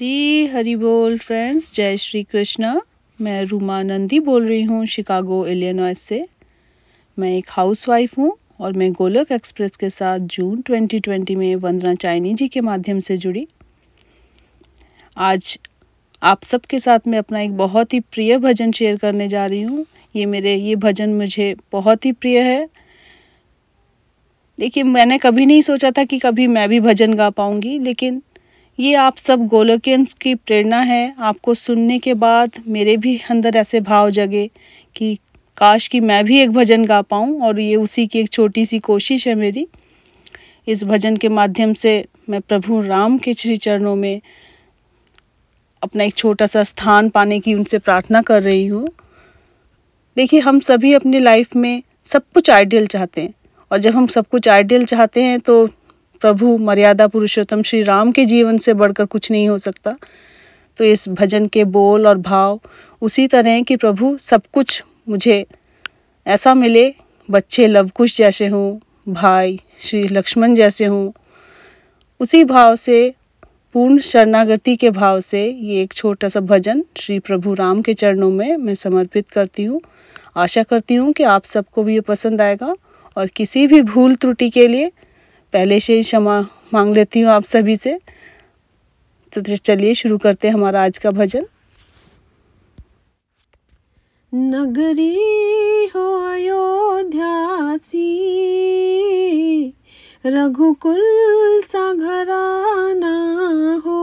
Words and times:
हरी 0.00 0.46
हरी 0.46 0.74
बोल 0.76 1.18
फ्रेंड्स 1.18 1.74
जय 1.74 1.96
श्री 1.96 2.22
कृष्णा। 2.22 2.80
मैं 3.18 3.44
रूमा 3.44 3.82
नंदी 3.82 4.20
बोल 4.20 4.46
रही 4.46 4.62
हूँ 4.62 4.86
शिकागो 4.86 5.46
इलियनॉइस 5.46 5.98
से। 5.98 6.24
मैं 7.18 7.32
एक 7.38 7.46
हाउसवाइफ 7.48 8.16
हूँ 8.18 8.32
और 8.60 8.72
मैं 8.72 8.92
गोलक 8.92 9.32
एक्सप्रेस 9.32 9.76
के 9.76 9.90
साथ 9.90 10.18
जून 10.18 10.62
2020 10.70 11.34
में 11.36 11.56
वंदना 11.56 11.94
चाइनी 11.94 12.32
जी 12.34 12.48
के 12.48 12.60
माध्यम 12.60 13.00
से 13.00 13.16
जुड़ी। 13.16 13.46
आज 15.16 15.58
आप 16.22 16.42
सबके 16.42 16.78
साथ 16.78 16.98
मैं 17.06 17.18
अपना 17.18 17.40
एक 17.40 17.56
बहुत 17.56 17.94
ही 17.94 18.00
प्रिय 18.00 18.38
भजन 18.38 18.72
शेयर 18.72 18.96
करने 18.96 19.28
जा 19.28 19.46
रही 19.46 19.62
हूँ। 19.62 19.86
ये 20.16 20.26
मेरे, 20.26 20.54
ये 20.54 20.76
भजन 20.76 21.10
मुझे 21.10 21.54
बहुत 21.72 22.04
ही 22.04 22.12
प्रिय 22.12 22.40
है। 22.40 22.68
देखिए, 24.58 24.82
मैंने 24.82 25.18
कभी 25.18 25.46
नहीं 25.46 25.62
सोचा 25.62 25.90
था 25.90 26.04
कि 26.04 26.18
कभी 26.18 26.46
मैं 26.46 26.68
भी 26.68 26.80
भजन 26.80 27.14
गा 27.14 27.30
पाऊँगी, 27.30 27.78
लेकिन 27.78 28.22
ये 28.80 28.92
आप 28.94 29.16
सब 29.16 29.46
गोलोकियंस 29.46 30.12
की 30.12 30.34
प्रेरणा 30.34 30.78
है। 30.80 31.14
आपको 31.20 31.54
सुनने 31.54 31.98
के 31.98 32.12
बाद 32.14 32.52
मेरे 32.66 32.96
भी 32.96 33.16
अंदर 33.30 33.56
ऐसे 33.56 33.80
भाव 33.80 34.10
जगे 34.10 34.46
कि 34.96 35.14
काश 35.56 35.88
कि 35.88 35.98
मैं 36.00 36.24
भी 36.24 36.38
एक 36.40 36.50
भजन 36.50 36.84
गा 36.84 37.00
पाऊँ 37.02 37.40
और 37.42 37.58
ये 37.60 37.74
उसी 37.76 38.06
की 38.06 38.18
एक 38.18 38.30
छोटी 38.32 38.64
सी 38.64 38.78
कोशिश 38.78 39.26
है 39.28 39.34
मेरी। 39.34 39.66
इस 40.66 40.84
भजन 40.84 41.16
के 41.16 41.28
माध्यम 41.28 41.74
से 41.74 41.92
मैं 42.28 42.40
प्रभु 42.40 42.80
राम 42.80 43.18
के 43.18 43.34
श्री 43.34 43.56
चरणों 43.56 43.94
में 43.96 44.20
अपना 45.82 46.04
एक 46.04 46.14
छोटा 46.14 46.46
सा 46.46 46.62
स्थान 46.62 47.08
पाने 47.08 47.38
की 47.40 47.54
उनसे 47.54 47.78
प्रार्थना 47.78 48.22
कर 48.22 48.42
रही 48.42 48.66
हूँ। 48.66 48.88
देखिए, 50.16 50.40
हम 50.40 50.60
सभी 50.60 50.92
अपनी 50.94 51.20
लाइफ 51.20 51.54
में 51.56 51.82
सब 52.04 52.22
कुछ 52.34 52.50
आइडियल 52.50 52.86
चाहते 52.86 53.20
हैं 53.20 53.34
और 53.70 53.78
जब 53.78 53.94
हम 53.94 54.06
सब 54.06 54.26
कुछ 54.28 54.48
आइडियल 54.48 54.84
चाहते 54.84 55.22
हैं 55.22 55.38
तो 55.40 55.68
प्रभु, 56.20 56.56
मर्यादा 56.58 57.06
पुरुषोत्तम 57.06 57.62
श्री 57.62 57.82
राम 57.82 58.12
के 58.12 58.24
जीवन 58.24 58.58
से 58.58 58.74
बढ़कर 58.74 59.04
कुछ 59.04 59.30
नहीं 59.30 59.48
हो 59.48 59.58
सकता। 59.58 59.96
तो 60.76 60.84
इस 60.84 61.08
भजन 61.08 61.46
के 61.46 61.64
बोल 61.64 62.06
और 62.06 62.18
भाव 62.18 62.60
उसी 63.02 63.26
तरह 63.26 63.62
कि 63.62 63.76
प्रभु, 63.76 64.18
सब 64.18 64.42
कुछ 64.52 64.84
मुझे 65.08 65.46
ऐसा 66.26 66.54
मिले, 66.54 66.94
बच्चे 67.30 67.66
लवकुश 67.66 68.16
जैसे 68.16 68.46
हों, 68.46 68.78
भाई 69.12 69.60
श्री 69.78 70.02
लक्ष्मण 70.02 70.54
जैसे 70.54 70.84
हों। 70.84 71.10
उसी 72.20 72.44
भाव 72.44 72.76
से, 72.76 73.14
पूर्ण 73.72 73.98
शरणागति 73.98 74.76
के 74.76 74.90
भाव 74.90 75.20
से 75.20 75.44
ये 75.50 75.82
एक 75.82 75.92
छोटा 75.92 76.28
सा 76.28 76.40
भजन 76.40 76.84
श्री 76.96 77.18
प्रभु 77.18 77.54
राम 77.54 77.82
के 77.82 77.94
चरणों 77.94 78.30
में 78.30 78.56
मैं 78.56 78.74
समर्पित 78.74 79.30
करती 79.30 79.64
हूँ। 79.64 79.80
आशा 80.36 80.62
करती 80.62 80.94
हूँ 80.94 81.12
कि 81.12 81.22
आप 81.22 81.44
सबको 81.44 81.82
भी 81.82 81.94
ये 81.94 82.00
पसंद 82.00 82.40
आएगा 82.40 82.74
और 83.16 83.26
किसी 83.26 83.66
भी 83.66 83.80
भूल 83.80 84.14
त्रुटि 84.14 84.50
के 84.50 84.66
लिए 84.68 84.90
पहले 85.52 85.78
से 85.80 85.94
ही 85.94 86.02
क्षमा 86.02 86.40
मांग 86.74 86.94
लेती 86.94 87.20
हूँ 87.20 87.30
आप 87.30 87.44
सभी 87.44 87.76
से। 87.76 87.98
तो 89.32 89.56
चलिए, 89.56 89.94
शुरू 89.94 90.18
करते 90.18 90.48
हैं 90.48 90.54
हमारा 90.54 90.82
आज 90.84 90.98
का 90.98 91.10
भजन। 91.10 91.46
नगरी 94.32 95.16
हो 95.94 96.04
अयोध्यासी 96.26 98.08
रघुकुल 100.26 101.00
सा 101.66 101.92
घराना 101.94 103.14
हो, 103.86 104.00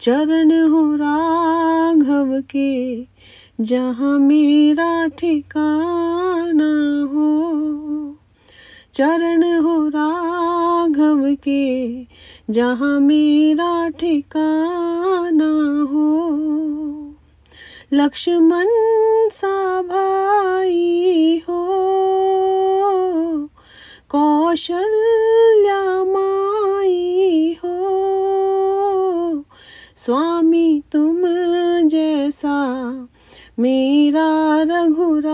चरण 0.00 0.50
हो 0.70 0.82
राघव 0.96 2.40
के, 2.50 2.72
जहाँ 3.60 4.18
मेरा 4.18 5.06
ठिकाना 5.08 6.72
हो। 7.12 7.30
चरण 8.94 9.42
हो 9.60 9.88
राघव 9.88 11.34
के, 11.34 12.04
जहाँ 12.50 13.00
मेरा 13.00 13.88
ठिकाना 13.88 15.52
हो। 15.92 16.04
लक्ष्मण 17.92 18.66
सा 19.32 19.82
भाई 19.82 21.42
हो, 21.48 21.62
कौशल्या 24.08 26.04
माई 26.04 27.56
हो। 27.64 27.78
स्वामी 29.96 30.82
तुम 30.92 31.22
जैसा 31.88 32.90
मेरा 33.58 34.62
रघुराई 34.62 35.33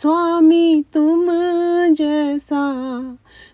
स्वामी 0.00 0.84
तुम 0.94 1.26
जैसा 1.94 2.64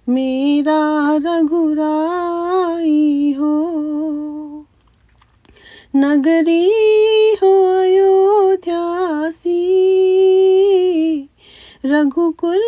मेरा 0.09 1.17
रघुराई 1.17 3.37
हो। 3.39 4.67
नगरी 5.97 7.35
हो 7.35 7.81
अयोध्यासी 7.81 9.61
रघुकुल 11.85 12.61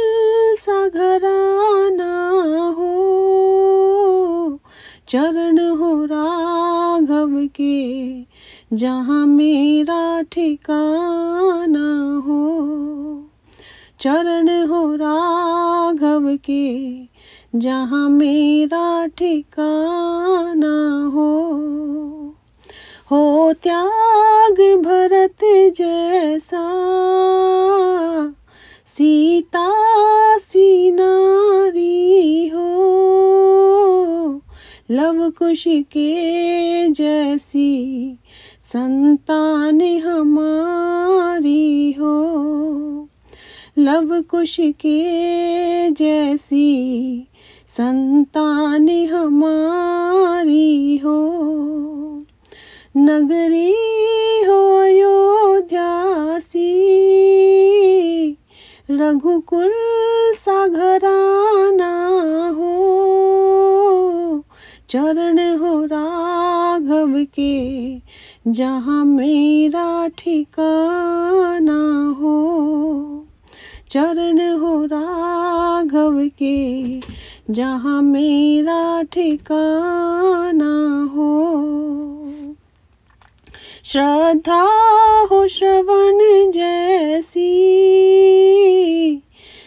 सा 0.58 0.88
घराना 0.88 2.68
हो। 2.68 4.60
चरण 5.08 5.58
हो 5.58 6.04
राघव 6.04 7.46
के, 7.46 8.22
जहाँ 8.72 9.26
मेरा 9.26 10.22
ठिकाना 10.22 12.22
हो। 12.26 12.93
चरण 14.04 14.66
हो 14.66 14.94
राघव 14.94 16.36
के, 16.36 17.04
जहाँ 17.58 18.08
मेरा 18.08 19.06
ठिकाना 19.06 21.10
हो। 21.14 21.54
हो 23.10 23.52
त्याग 23.52 24.82
भरत 24.82 25.72
जैसा, 25.76 26.64
सीता 28.86 29.68
सी 30.38 30.90
नारी 30.90 32.48
हो। 32.48 32.80
लव 34.90 35.30
कुश 35.30 35.64
के 35.68 36.88
जैसी 36.88 38.18
संतान 38.62 39.98
हमारी 39.98 40.73
लव 43.84 44.22
कुश 44.22 44.56
के 44.60 45.90
जैसी 45.90 47.28
संतान 47.66 48.88
हमारी 48.88 50.96
हो। 50.96 51.42
नगरी 52.96 54.44
हो 54.44 54.78
अयोध्यासी 54.78 56.94
रघुकुल 58.90 59.72
सा 60.36 60.68
घराना 60.68 62.48
हो। 62.48 64.44
चरण 64.88 65.56
हो 65.56 65.84
राघव 65.84 67.24
के, 67.24 67.98
जहाँ 68.48 69.04
मेरा 69.04 70.08
ठिकाना 70.08 72.16
हो। 72.20 73.23
चरण 73.94 74.58
हो 74.58 74.84
राघव 74.84 76.28
के, 76.28 77.00
जहाँ 77.50 78.02
मेरा 78.02 79.02
ठिकाना 79.02 81.10
हो। 81.14 82.56
श्रद्धा 83.84 84.62
हो 85.30 85.48
श्रवण 85.48 86.50
जैसी 86.50 87.52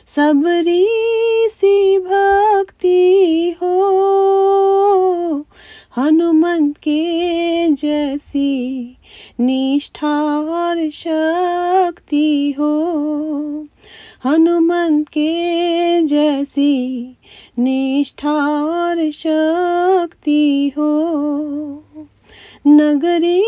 सबरी 0.07 0.87
सी 1.49 1.99
भक्ति 1.99 3.55
हो। 3.61 5.45
हनुमंत 5.97 6.77
के 6.77 7.67
जैसी 7.67 8.97
निष्ठा 9.39 10.39
और 10.39 10.89
शक्ति 10.89 12.55
हो। 12.59 12.73
हनुमंत 14.25 15.07
के 15.07 16.01
जैसी 16.01 17.17
निष्ठा 17.59 18.65
और 18.65 19.11
शक्ति 19.11 20.73
हो। 20.77 20.93
नगरी 22.67 23.43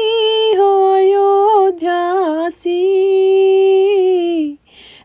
हो 0.57 0.93
अयोध्यासी 0.93 2.99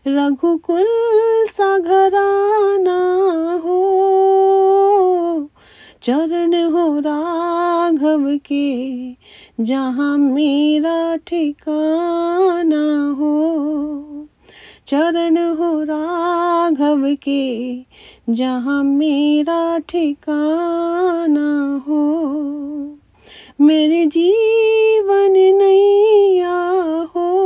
रघुकुल 0.07 0.85
सा 1.51 1.79
घराना 1.79 2.99
हो। 3.63 5.49
चरण 6.01 6.71
हो 6.71 6.99
राघव 6.99 8.37
के, 8.37 9.11
जहाँ 9.63 10.17
मेरा 10.17 11.15
ठिकाना 11.15 13.15
हो। 13.19 14.14
चरण 14.87 15.37
हो 15.37 15.83
राघव 15.83 17.15
के, 17.15 17.77
जहाँ 18.29 18.83
मेरा 18.83 19.77
ठिकाना 19.77 21.83
हो। 21.87 22.97
मेरे 23.61 24.05
जीवन 24.05 25.31
नैया 25.31 26.77
हो। 27.15 27.41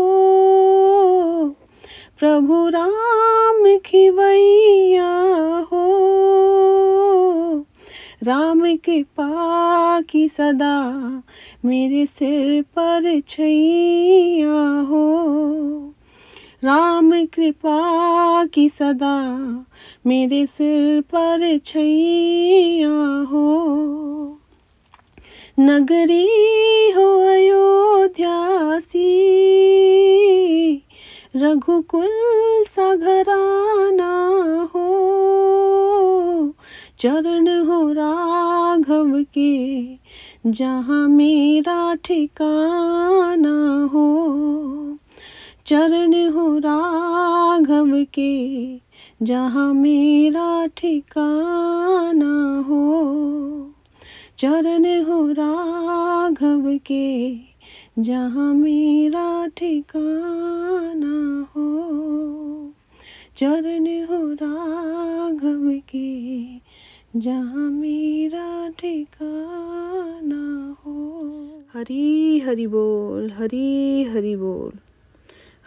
प्रभु 2.19 2.69
राम 2.69 3.77
खिवैया 3.77 5.67
हो। 5.71 6.05
राम 8.23 8.75
कृपा 8.75 10.01
की 10.01 10.29
सदा 10.29 11.23
मेरे 11.65 12.05
सिर 12.05 12.61
पर 12.61 13.21
छैया 13.27 14.81
हो। 14.81 15.88
राम 16.63 17.25
कृपा 17.25 18.45
की 18.45 18.69
सदा 18.69 19.43
मेरे 20.07 20.45
सिर 20.45 21.01
पर 21.01 21.57
छैया 21.57 23.27
हो। 23.29 24.39
नगरी 25.59 26.25
हो 26.91 27.19
अयोध्यासी 27.19 29.05
रघुकुल 31.35 32.09
सा 32.67 32.95
घराना 32.95 34.13
हो। 34.75 34.89
चरण 36.99 37.47
हो 37.65 37.91
राघव 37.91 39.23
के, 39.37 39.85
जहाँ 40.45 41.07
मेरा 41.07 41.95
ठिकाना 41.95 43.89
हो। 43.93 44.29
चरण 45.69 46.29
हो 46.29 46.57
राघव 46.57 48.03
के, 48.03 48.81
जहाँ 49.23 49.73
मेरा 49.73 50.65
ठिकाना 50.65 52.63
हो। 52.67 53.71
चरण 54.37 55.03
हो 55.03 55.31
राघव 55.31 56.77
के, 56.77 57.37
जहाँ 57.99 58.53
मेरा 58.53 59.47
ठिकाना 59.47 61.47
हो। 61.55 61.93
चरण 63.37 63.85
हो 63.85 64.33
राघव 64.33 65.81
के, 65.89 66.45
जहाँ 67.15 67.53
मेरा 67.53 68.69
ठिकाना 68.69 70.75
हो। 70.85 71.23
हरी 71.73 72.39
हरि 72.39 72.67
बोल, 72.67 73.31
हरी 73.31 74.03
हरि 74.03 74.35
बोल। 74.35 74.79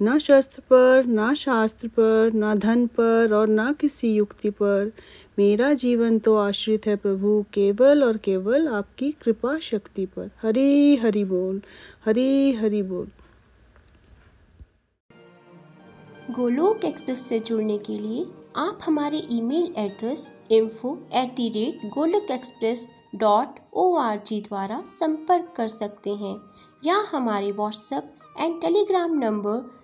न 0.00 0.18
शस्त्र 0.18 0.60
पर, 0.60 1.04
ना 1.06 1.32
शास्त्र 1.34 1.88
पर, 1.88 2.32
ना 2.32 2.54
धन 2.54 2.86
पर 2.86 3.34
और 3.34 3.48
ना 3.48 3.72
किसी 3.72 4.12
युक्ति 4.14 4.50
पर। 4.50 4.92
मेरा 5.38 5.72
जीवन 5.74 6.18
तो 6.18 6.36
आश्रित 6.36 6.86
है 6.86 6.96
प्रभु, 6.96 7.44
केवल 7.52 8.04
और 8.04 8.16
केवल 8.16 8.68
आपकी 8.68 9.10
कृपा 9.22 9.58
शक्ति 9.58 10.06
पर। 10.06 10.30
हरी, 10.42 10.96
हरि 10.96 11.24
बोल, 11.24 11.60
हरी, 12.04 12.52
हरि 12.52 12.82
बोल। 12.82 13.06
गोलोक 16.30 16.84
एक्सप्रेस 16.84 17.20
से 17.28 17.38
जुड़ने 17.40 17.78
के 17.78 17.98
लिए 17.98 18.26
आप 18.56 18.78
हमारे 18.84 19.22
email 19.30 19.72
address 19.76 20.30
info 20.50 20.96
at 21.14 21.34
the 21.34 21.48
rate 21.48 21.86
Golok 21.94 22.30
express 22.30 22.88
dot 23.14 23.58
O 23.72 23.94
R 23.96 24.20
G 24.26 24.40
द्वारा 24.40 24.80
संपर्क 24.86 25.52
कर 25.56 25.68
सकते 25.68 26.14
हैं 26.14 26.36
या 26.84 26.96
हमारे 27.10 27.52
WhatsApp 27.52 28.14
and 28.40 28.60
Telegram 28.60 29.18
number 29.18 29.83